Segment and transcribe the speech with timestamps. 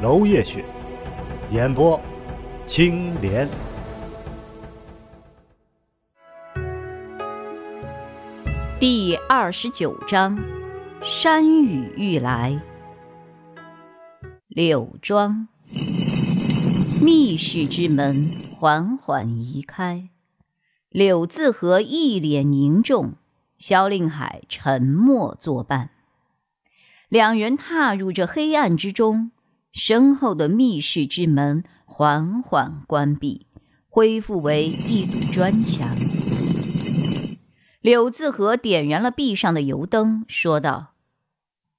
[0.00, 0.64] 娄烨雪，
[1.50, 2.00] 演播
[2.68, 3.48] 青莲。
[8.78, 10.38] 第二十九章：
[11.02, 12.60] 山雨欲来。
[14.46, 15.48] 柳庄。
[17.02, 20.10] 密室之门缓缓移开，
[20.90, 23.14] 柳自和一脸凝重，
[23.56, 25.90] 萧令海沉默作伴。
[27.08, 29.32] 两人踏入这黑暗之中，
[29.78, 33.46] 身后的密室之门缓缓关闭，
[33.88, 35.88] 恢复为一堵砖墙。
[37.80, 40.94] 柳自和点燃了壁上的油灯，说道：“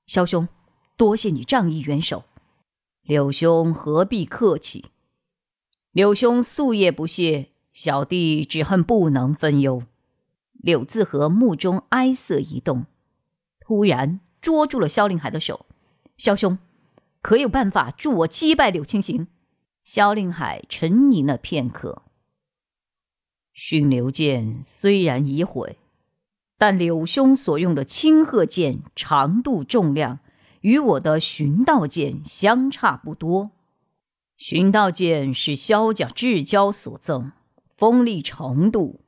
[0.07, 0.47] 萧兄，
[0.95, 2.23] 多谢你仗义援手。
[3.03, 4.85] 柳兄何必客气。”
[5.91, 9.83] 柳兄夙夜不懈，小弟只恨不能分忧。
[10.53, 12.85] 柳自和目中哀色一动，
[13.59, 15.65] 突然捉住了萧令海的手。
[16.15, 16.57] 萧兄，
[17.21, 19.27] 可有办法助我击败柳青行？
[19.83, 22.03] 萧令海沉吟了片刻。
[23.53, 25.77] 驯流剑虽然已毁，
[26.57, 30.19] 但柳兄所用的青鹤剑长度重量，
[30.61, 33.51] 与我的寻道剑相差不多。
[34.37, 37.33] 寻道剑是萧家至交所赠，
[37.75, 39.01] 锋利程度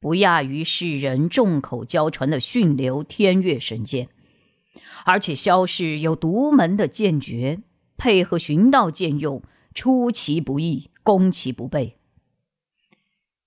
[0.00, 4.08] 不亚于世人众口交传的迅流天月神剑，
[5.04, 7.62] 而且萧氏有独门的剑诀，
[7.96, 9.42] 配合寻道剑用，
[9.74, 11.98] 出其不意，攻其不备。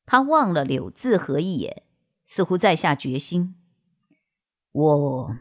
[0.05, 1.83] 他望了柳自和一眼，
[2.25, 3.55] 似乎在下决心：
[4.71, 5.37] 我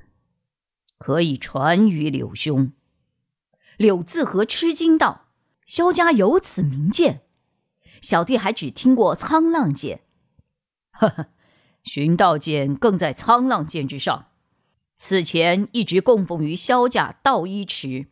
[0.98, 2.72] 可以传于柳兄。
[3.76, 5.26] 柳自和吃惊道。
[5.66, 7.20] 萧家有此名剑，
[8.00, 10.00] 小弟还只听过沧浪剑。
[10.92, 11.26] 呵呵，
[11.82, 14.27] 寻道剑更在沧浪剑之上。
[15.00, 18.06] 此前一直供奉于萧家道一池，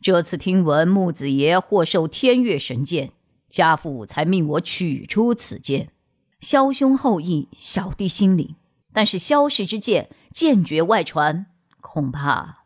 [0.00, 3.12] 这次听闻木子爷获授天月神剑，
[3.48, 5.90] 家父才命我取出此剑。
[6.38, 8.54] 萧兄厚意，小弟心领。
[8.92, 11.46] 但是萧氏之剑剑诀外传，
[11.80, 12.64] 恐怕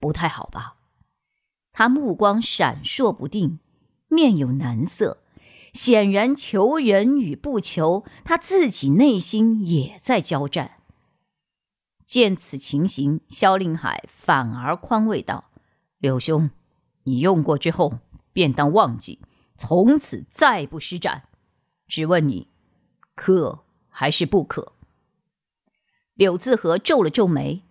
[0.00, 0.74] 不太好吧？
[1.72, 3.60] 他目光闪烁不定，
[4.08, 5.22] 面有难色，
[5.72, 10.81] 显然求人与不求，他自己内心也在交战。
[12.12, 15.46] 见此情形，萧令海反而宽慰道
[15.96, 16.50] ：“柳兄，
[17.04, 18.00] 你用过之后
[18.34, 19.18] 便当忘记，
[19.56, 21.22] 从此再不施展。
[21.88, 22.48] 只问你，
[23.14, 24.74] 可还是不可？”
[26.12, 27.62] 柳自和皱了皱眉，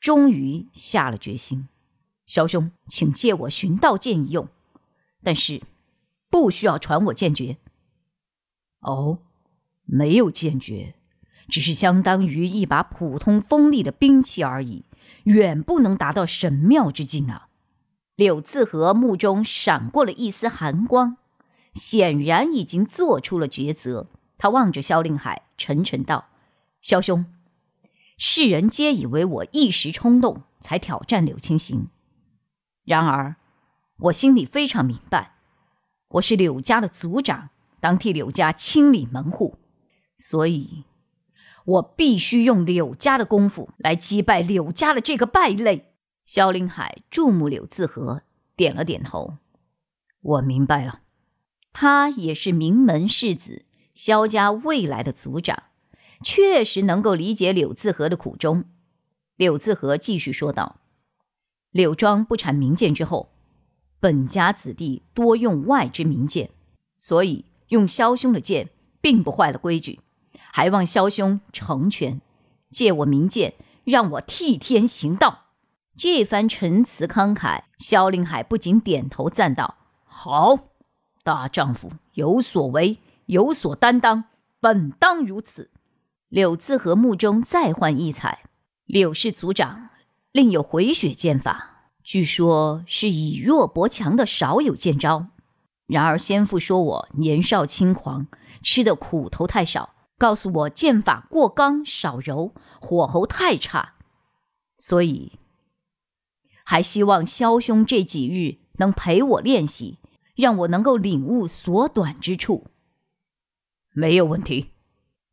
[0.00, 1.68] 终于下了决心。
[2.26, 4.48] 萧兄，请借我寻道剑一用，
[5.22, 5.62] 但是
[6.28, 7.58] 不需要传我剑诀。
[8.80, 9.20] 哦，
[9.84, 10.96] 没有剑诀，
[11.50, 14.84] 只是相当于一把普通锋利的兵器而已，
[15.24, 17.48] 远不能达到神妙之境啊！
[18.14, 21.16] 柳自和目中闪过了一丝寒光，
[21.74, 24.06] 显然已经做出了抉择。
[24.38, 26.28] 他望着萧令海，沉沉道
[26.80, 27.26] ：“萧兄，
[28.16, 31.88] 世人皆以为我一时冲动才挑战柳青行。”
[32.84, 33.36] 然而，
[33.98, 35.34] 我心里非常明白，
[36.08, 37.50] 我是柳家的族长，
[37.80, 39.58] 当替柳家清理门户，
[40.16, 40.84] 所以，
[41.70, 45.94] 我必须用柳家的功夫来击败柳家的这个败类。
[46.24, 48.22] 萧林海注目柳自和，
[48.56, 49.36] 点了点头
[50.20, 51.02] ：“我明白了。”
[51.72, 53.64] 他也是名门世子，
[53.94, 55.64] 萧家未来的族长，
[56.24, 58.64] 确实能够理解柳自和的苦衷。
[59.36, 60.80] 柳自和继续说道。
[61.70, 63.30] 柳庄不产名剑之后，
[64.00, 66.50] 本家子弟多用外之名剑，
[66.96, 68.70] 所以用萧兄的剑
[69.00, 70.00] 并不坏了规矩，
[70.60, 72.20] 还望萧兄成全，
[72.70, 73.54] 借我名剑，
[73.84, 75.44] 让我替天行道。
[75.96, 80.58] 这番陈词慷慨，萧令海不仅点头赞道：“好，
[81.24, 84.24] 大丈夫有所为，有所担当，
[84.60, 85.70] 本当如此。”
[86.28, 88.40] 柳自和目中再换异彩，
[88.84, 89.88] 柳氏族长。
[90.30, 95.28] 另有回血剑法，据说是以弱博强的少有剑招。
[95.86, 98.26] 然而先父说我年少轻狂，
[98.62, 103.94] 吃的苦头太少，告诉我剑法过刚少柔，火候太差，
[104.76, 105.38] 所以
[106.62, 109.98] 还希望萧兄这几日能陪我练习，
[110.36, 112.66] 让我能够领悟所短之处。
[113.94, 114.72] 没有问题。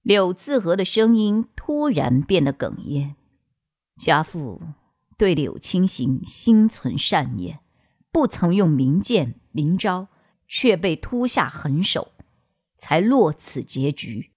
[0.04, 3.18] 柳自和的声音突然变得哽咽。
[3.98, 4.62] 家父
[5.18, 7.60] 对柳青行心存善念，
[8.10, 10.08] 不曾用明剑明招，
[10.48, 12.14] 却被突下狠手，
[12.78, 14.32] 才落此结局。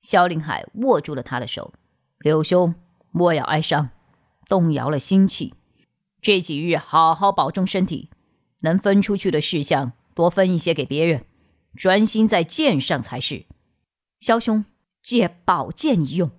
[0.00, 1.72] 萧令海握住了他的手，
[2.18, 2.74] 柳兄
[3.10, 3.90] 莫要哀伤，
[4.48, 5.54] 动摇了心气。
[6.20, 8.10] 这几日好好保重身体，
[8.60, 11.24] 能分出去的事项多分一些给别人，
[11.76, 13.44] 专心在剑上才是。
[14.20, 14.64] 萧兄。
[15.00, 16.30] 借宝剑一用，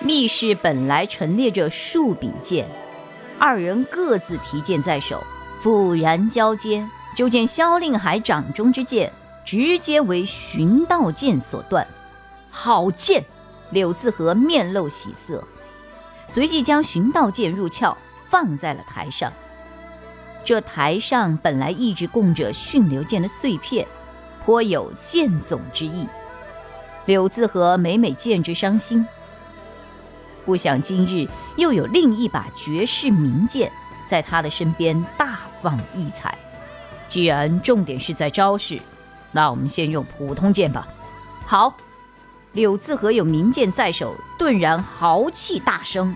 [0.00, 2.66] 密室本来陈列着数柄剑，
[3.38, 5.22] 二人各自提剑在手，
[5.60, 6.84] 复然交接。
[7.14, 9.12] 就见萧令海掌中之剑
[9.44, 11.86] 直接为寻道剑所断。
[12.56, 13.24] 好剑！
[13.70, 15.42] 柳自和面露喜色，
[16.28, 17.96] 随即将寻道剑入鞘，
[18.30, 19.32] 放在了台上。
[20.44, 23.84] 这台上本来一直供着驯流剑的碎片，
[24.44, 26.06] 颇有剑总之意。
[27.06, 29.04] 柳自和每每见之伤心，
[30.46, 33.70] 不想今日又有另一把绝世名剑
[34.06, 36.38] 在他的身边大放异彩。
[37.08, 38.78] 既然重点是在招式，
[39.32, 40.86] 那我们先用普通剑吧。
[41.44, 41.76] 好，
[42.54, 46.14] 柳自和有名剑在手，顿然豪气大生。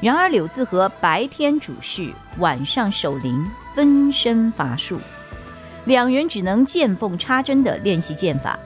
[0.00, 3.44] 然而柳自和白天主事，晚上守灵，
[3.74, 5.00] 分身乏术，
[5.84, 8.56] 两人只能见缝插针的练习剑法。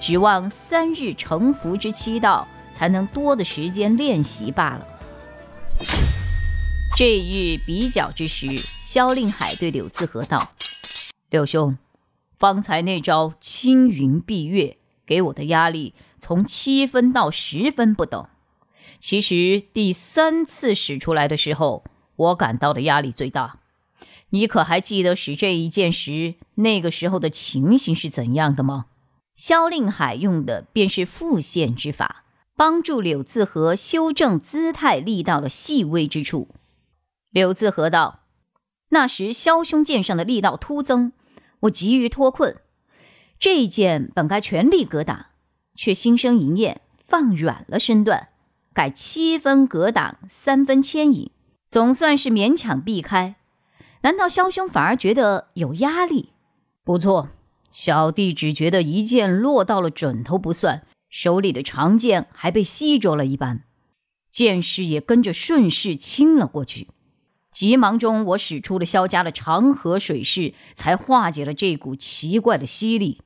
[0.00, 4.86] 指望三日成服之期到，才能多的时间练习罢了。
[6.96, 8.48] 这日比较之时，
[8.80, 10.50] 萧令海对柳自和道
[11.30, 11.78] ：“柳兄，
[12.36, 14.76] 方才那招青云蔽月
[15.06, 18.26] 给我的压力从七分到十分不等。
[18.98, 21.84] 其实第三次使出来的时候，
[22.16, 23.60] 我感到的压力最大。
[24.30, 28.86] 你可还记得使这一剑时那个时候的情形是怎样的吗？”
[29.36, 32.24] 萧令海用的便是复线之法，
[32.56, 36.48] 帮助柳自和修正姿态力道的细微之处。
[37.30, 38.20] 柳自和道
[38.88, 41.12] ：“那时萧兄剑上的力道突增，
[41.60, 42.56] 我急于脱困，
[43.38, 45.26] 这一剑本该全力格挡，
[45.74, 48.28] 却心生一念，放软了身段，
[48.72, 51.30] 改七分格挡，三分牵引，
[51.68, 53.36] 总算是勉强避开。
[54.02, 56.30] 难道萧兄反而觉得有压力？
[56.84, 57.30] 不错。”
[57.68, 63.64] 小弟只觉得一剑落到了准头不算，手里的长剑还被吸着了一般，
[64.30, 66.88] 剑势也跟着顺势倾了过去。
[67.50, 73.20] 急忙中，我使出了萧家的长河水势，才化解了这股奇怪的吸力。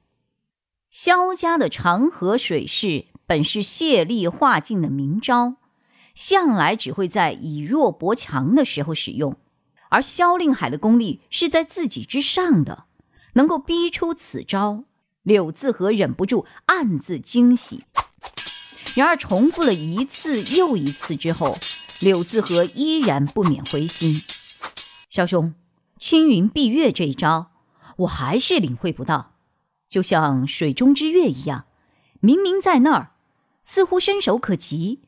[0.91, 5.55] 萧家的长河水势本是泄力化劲的名招，
[6.17, 9.37] 向来只会在以弱搏强的时候使用，
[9.89, 12.87] 而萧令海的功力是在自己之上的。
[13.35, 14.83] 能够逼出此招，
[15.23, 17.85] 柳自和忍不住暗自惊喜。
[18.97, 21.57] 然而重复了一次又一次之后，
[22.01, 24.21] 柳自和依然不免灰心。
[25.09, 25.55] 萧兄，
[25.97, 27.53] 青云蔽月这一招，
[27.99, 29.35] 我还是领会不到。
[29.91, 31.67] 就像水中之月一样，
[32.21, 33.11] 明明在那儿，
[33.63, 35.01] 似乎伸手可及，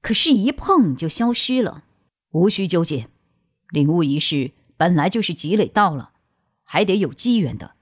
[0.00, 1.84] 可是，一碰就消失了。
[2.30, 3.08] 无需纠结，
[3.68, 6.12] 领悟一事本来就是积累到了。
[6.64, 7.72] 还得有机缘的，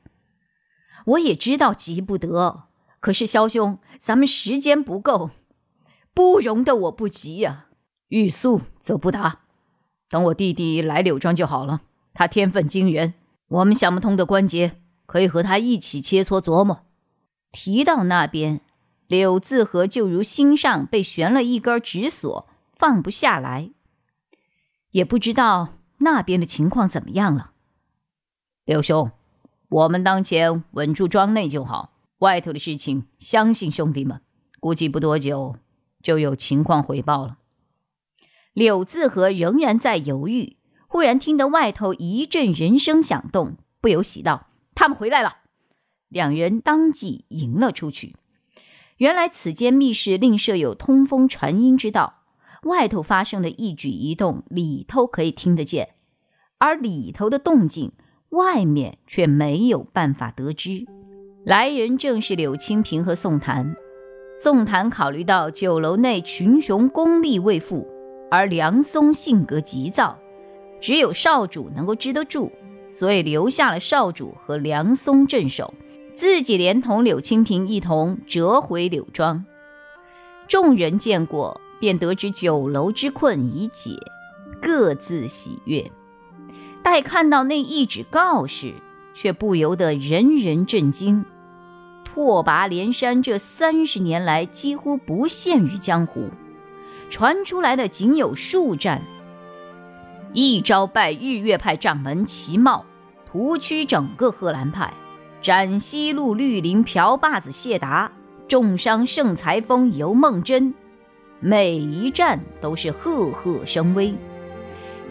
[1.07, 2.65] 我也知道急不得，
[2.99, 5.31] 可是萧兄，咱们时间不够，
[6.13, 7.67] 不容得我不急呀。
[8.09, 9.43] 欲速则不达，
[10.09, 11.83] 等我弟弟来柳庄就好了。
[12.13, 13.15] 他天分惊人，
[13.47, 16.87] 我们想不通的关节，可以和他一起切磋琢磨。
[17.51, 18.61] 提到那边，
[19.09, 23.73] 柳自和就如心上被悬了一根纸锁，放不下来。
[24.93, 27.51] 也不知道那边的情况怎么样了。
[28.65, 29.11] 柳兄，
[29.69, 34.21] 我们当前稳住庄内就好，外头的事情，相信兄弟们，
[34.61, 35.57] 估计不多久
[36.05, 37.39] 就有情况回报了。
[38.53, 44.47] 柳自和仍然在犹豫，忽然听得外头一阵人声响动，不由喜道
[44.81, 45.37] ：“他们回来了！”
[46.09, 48.17] 两人当即迎了出去。
[48.97, 52.23] 原来此间密室另设有通风传音之道，
[52.63, 55.91] 外头发生的一举一动，里头可以听得见，
[56.57, 57.93] 而里头的动静。
[58.31, 60.87] 外面却没有办法得知，
[61.45, 63.75] 来人正是柳清平和宋檀。
[64.37, 67.87] 宋檀考虑到酒楼内群雄功力未复，
[68.31, 70.17] 而梁松性格急躁，
[70.81, 72.53] 只有少主能够支得住，
[72.91, 75.73] 所以留下了少主和梁松镇守，
[76.13, 79.45] 自己连同柳清平一同折回柳庄。
[80.49, 83.93] 众人见过，便得知酒楼之困已解，
[84.61, 85.89] 各自喜悦。
[86.83, 88.75] 待看到那一纸告示，
[89.15, 91.25] 却不由得人人震惊。
[92.05, 96.29] 拓跋连山这三十年来几乎不现于江湖，
[97.09, 99.01] 传出来的仅有数战：
[100.33, 102.87] 一招拜日月派掌门齐茂，
[103.27, 104.93] 屠区整个贺兰派；
[105.43, 108.13] 斩西路绿林瓢把子谢达，
[108.47, 110.73] 重伤圣才峰尤梦真。
[111.41, 114.15] 每一战都是赫赫声威，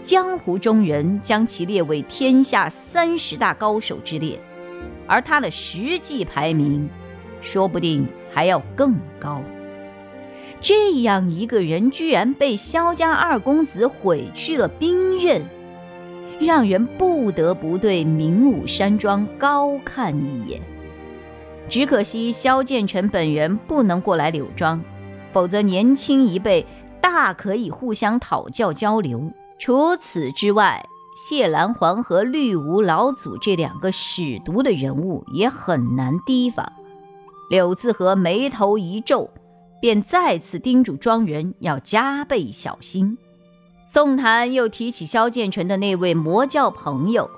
[0.01, 4.39] 江湖中人将其列为天下三十大高手之列。
[5.05, 6.89] 而他的实际排名，
[7.41, 9.41] 说不定还要更高。
[10.61, 15.41] 这样一个人，居然被萧家二公子毁去了兵刃，
[16.39, 20.61] 让人不得不对明武山庄高看一眼。
[21.69, 24.83] 只可惜萧建成本人不能过来柳庄，
[25.31, 26.65] 否则年轻一辈
[26.99, 29.31] 大可以互相讨教交流。
[29.59, 30.83] 除此之外，
[31.15, 36.71] 谢兰环和绿芜老祖这两个使毒的人物也很难提防。
[37.49, 39.29] 柳自和眉头一皱，
[39.81, 43.17] 便再次叮嘱庄人要加倍小心。
[43.85, 47.29] 宋檀又提起萧建成的那位魔教朋友，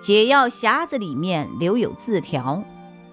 [0.00, 2.62] 解药匣子里面留有字条，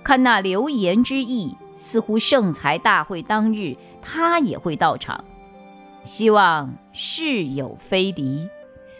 [0.03, 5.23] 看那流言之意，似乎圣才大会当日他也会到场，
[6.03, 8.47] 希望事有非敌。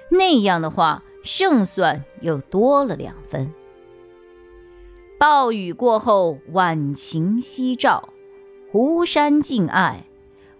[0.09, 1.01] 那样的话。
[1.25, 3.49] 胜算又多了两分。
[5.17, 8.09] 暴雨过后，晚晴夕照，
[8.73, 10.05] 湖山静爱，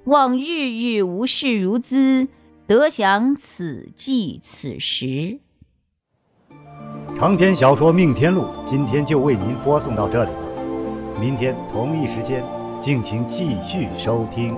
[0.03, 2.27] 望日日无事如兹，
[2.67, 5.39] 得享此际此时。
[7.17, 12.43] 长篇小说《命天录》今天就为您播送到这里了，明天同一时间，
[12.79, 14.55] 敬请继续收听。